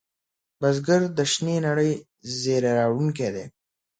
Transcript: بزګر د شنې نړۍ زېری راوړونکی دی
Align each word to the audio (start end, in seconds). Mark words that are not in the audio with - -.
بزګر 0.59 1.01
د 1.17 1.19
شنې 1.31 1.55
نړۍ 1.67 1.91
زېری 2.39 2.71
راوړونکی 2.79 3.29
دی 3.35 3.45